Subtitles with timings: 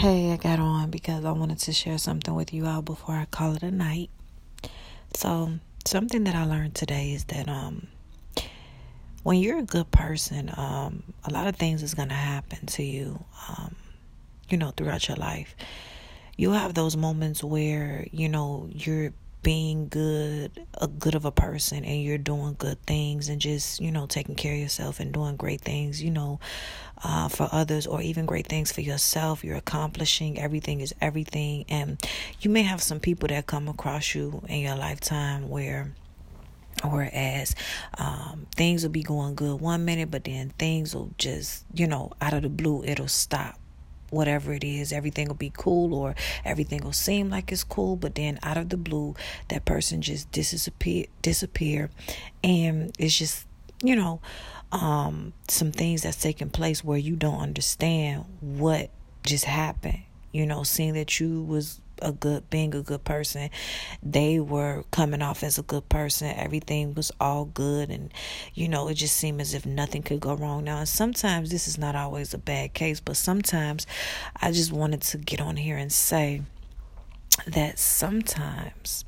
[0.00, 3.26] Hey, I got on because I wanted to share something with you all before I
[3.26, 4.08] call it a night.
[5.12, 7.86] So, something that I learned today is that um
[9.24, 12.82] when you're a good person, um a lot of things is going to happen to
[12.82, 13.76] you um
[14.48, 15.54] you know throughout your life.
[16.34, 19.12] You'll have those moments where, you know, you're
[19.42, 23.90] being good, a good of a person, and you're doing good things and just, you
[23.90, 26.40] know, taking care of yourself and doing great things, you know,
[27.02, 29.44] uh, for others or even great things for yourself.
[29.44, 31.64] You're accomplishing everything is everything.
[31.68, 32.00] And
[32.40, 35.92] you may have some people that come across you in your lifetime where
[36.84, 37.54] whereas
[37.98, 42.10] um, things will be going good one minute but then things will just you know
[42.22, 43.59] out of the blue it'll stop
[44.10, 46.14] whatever it is, everything will be cool or
[46.44, 49.14] everything will seem like it's cool, but then out of the blue,
[49.48, 51.90] that person just disappear disappear
[52.44, 53.46] and it's just,
[53.82, 54.20] you know,
[54.72, 58.90] um some things that's taking place where you don't understand what
[59.24, 60.02] just happened.
[60.32, 63.50] You know, seeing that you was a good being a good person.
[64.02, 66.28] They were coming off as a good person.
[66.36, 67.90] Everything was all good.
[67.90, 68.12] And
[68.54, 70.64] you know it just seemed as if nothing could go wrong.
[70.64, 73.86] Now and sometimes this is not always a bad case but sometimes
[74.40, 76.42] i just wanted to get on here and say
[77.46, 79.04] that sometimes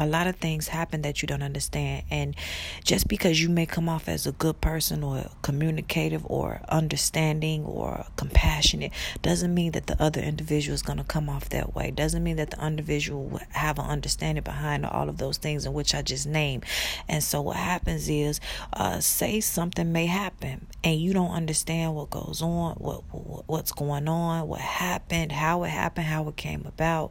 [0.00, 2.04] a lot of things happen that you don't understand.
[2.10, 2.34] And
[2.82, 8.06] just because you may come off as a good person or communicative or understanding or
[8.16, 11.90] compassionate doesn't mean that the other individual is going to come off that way.
[11.90, 15.74] Doesn't mean that the individual will have an understanding behind all of those things in
[15.74, 16.64] which i just named.
[17.06, 18.40] And so what happens is
[18.72, 23.72] uh, say something may happen and you don't understand what goes on what, what what's
[23.72, 27.10] going on what happened how it happened how it came about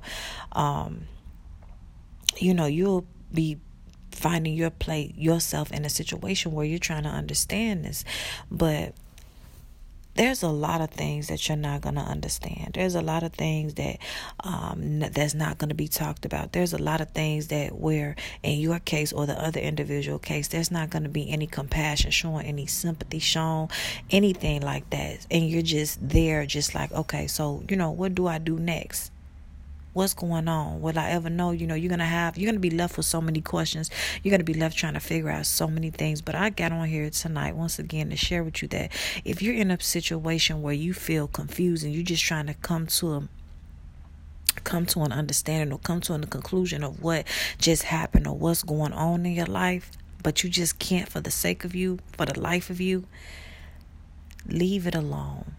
[0.54, 1.06] um,
[2.40, 3.58] you know, you'll be
[4.12, 8.04] finding your play yourself in a situation where you're trying to understand this.
[8.52, 8.94] But
[10.16, 12.72] there's a lot of things that you're not going to understand.
[12.74, 14.00] There's a lot of things that
[14.44, 16.52] um, that's not going to be talked about.
[16.52, 20.50] There's a lot of things that where in your case or the other individual case,
[20.50, 23.70] there's not going to be any compassion shown, any sympathy shown,
[24.12, 25.26] anything like that.
[25.32, 29.12] And you're just there, just like, okay, so, you know, what do I do next?
[29.94, 30.82] What's going on?
[30.82, 31.52] Will i ever know?
[31.52, 33.90] You know you're gonna have you're gonna be left with so many questions.
[34.24, 36.22] You're gonna be left trying to figure out so many things.
[36.22, 38.92] But i got on here tonight once again to share with you that
[39.26, 42.88] if you're in a situation where you feel confused and you're just trying to come
[42.88, 43.24] to a
[44.64, 47.26] come to an understanding or come to a conclusion of what
[47.58, 51.32] just happened or what's going on in your life but you just can't for the
[51.32, 53.06] sake of you for the life of you
[54.48, 55.56] leave it alone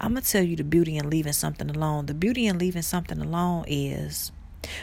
[0.00, 2.06] I'm going to tell you the beauty in leaving something alone.
[2.06, 4.32] The beauty in leaving something alone is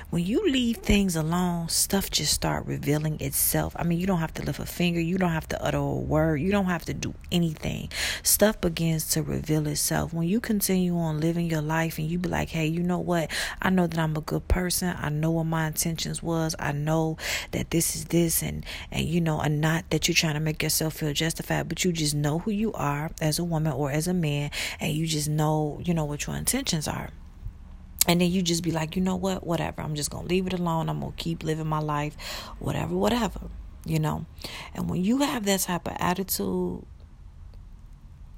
[0.09, 3.75] when you leave things alone, stuff just start revealing itself.
[3.77, 5.95] I mean, you don't have to lift a finger, you don't have to utter a
[5.95, 7.89] word, you don't have to do anything.
[8.23, 10.13] Stuff begins to reveal itself.
[10.13, 13.31] When you continue on living your life and you be like, "Hey, you know what?
[13.61, 14.95] I know that I'm a good person.
[14.97, 16.55] I know what my intentions was.
[16.59, 17.17] I know
[17.51, 20.63] that this is this and and you know, and not that you're trying to make
[20.63, 24.07] yourself feel justified, but you just know who you are as a woman or as
[24.07, 27.09] a man and you just know, you know what your intentions are."
[28.07, 29.81] And then you just be like, you know what, whatever.
[29.81, 30.89] I'm just gonna leave it alone.
[30.89, 32.15] I'm gonna keep living my life,
[32.59, 33.41] whatever, whatever.
[33.85, 34.25] You know,
[34.75, 36.85] and when you have that type of attitude,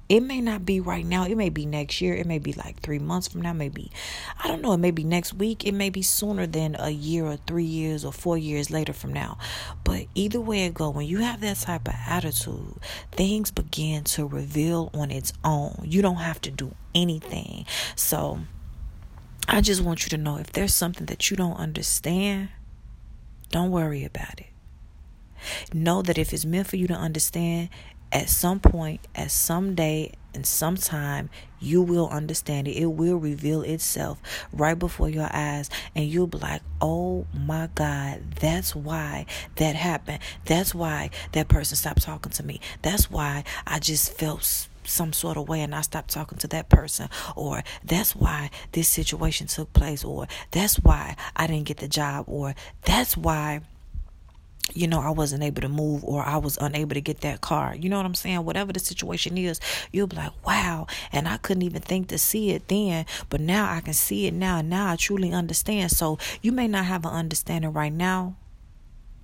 [0.08, 1.24] it may not be right now.
[1.24, 2.14] It may be next year.
[2.14, 3.52] It may be like three months from now.
[3.52, 3.90] Maybe,
[4.42, 4.72] I don't know.
[4.72, 5.66] It may be next week.
[5.66, 9.12] It may be sooner than a year or three years or four years later from
[9.12, 9.38] now.
[9.82, 12.74] But either way it go, when you have that type of attitude,
[13.12, 15.82] things begin to reveal on its own.
[15.84, 17.64] You don't have to do anything.
[17.96, 18.40] So
[19.46, 22.48] I just want you to know if there's something that you don't understand,
[23.50, 24.46] don't worry about it.
[25.74, 27.68] Know that if it's meant for you to understand,
[28.10, 32.72] at some point, at some day, and some time, you will understand it.
[32.72, 34.20] It will reveal itself
[34.52, 40.20] right before your eyes, and you'll be like, oh my God, that's why that happened.
[40.44, 42.60] That's why that person stopped talking to me.
[42.82, 46.68] That's why I just felt some sort of way and I stopped talking to that
[46.68, 51.88] person, or that's why this situation took place, or that's why I didn't get the
[51.88, 53.60] job, or that's why
[54.72, 57.74] you know, I wasn't able to move or I was unable to get that car.
[57.74, 58.44] You know what I'm saying?
[58.44, 59.60] Whatever the situation is,
[59.92, 60.86] you'll be like, wow.
[61.12, 64.32] And I couldn't even think to see it then, but now I can see it
[64.32, 64.58] now.
[64.58, 65.90] And now I truly understand.
[65.90, 68.36] So you may not have an understanding right now,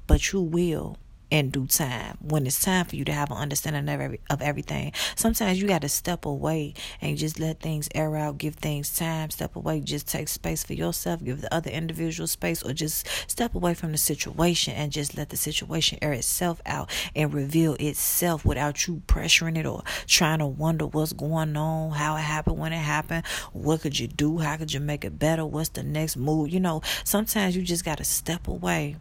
[0.06, 0.98] but you will
[1.30, 4.42] in due time when it's time for you to have an understanding of, every, of
[4.42, 4.92] everything.
[5.14, 9.30] Sometimes you got to step away and just let things air out, give things time,
[9.30, 13.54] step away, just take space for yourself, give the other individual space, or just step
[13.54, 18.44] away from the situation and just let the situation air itself out and reveal itself
[18.44, 22.72] without you pressuring it or trying to wonder what's going on, how it happened, when
[22.72, 26.16] it happened, what could you do, how could you make it better, what's the next
[26.16, 26.50] move.
[26.50, 28.96] You know, sometimes you just got to step away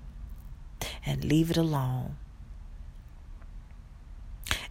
[1.06, 2.16] and leave it alone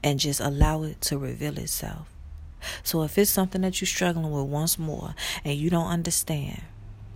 [0.03, 2.09] and just allow it to reveal itself.
[2.83, 5.15] So if it's something that you're struggling with once more
[5.45, 6.63] and you don't understand,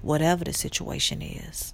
[0.00, 1.72] whatever the situation is,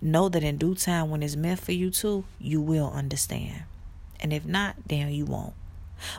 [0.00, 3.62] know that in due time when it's meant for you to, you will understand.
[4.20, 5.54] And if not, then you won't.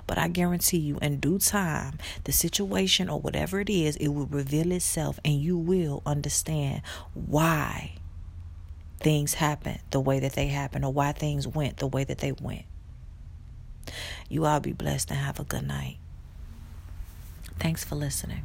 [0.06, 4.28] But I guarantee you, in due time, the situation or whatever it is, it will
[4.28, 6.82] reveal itself and you will understand
[7.14, 7.94] why
[9.02, 12.32] things happen the way that they happen or why things went the way that they
[12.32, 12.66] went.
[14.30, 15.98] You all be blessed and have a good night.
[17.60, 18.44] Thanks for listening.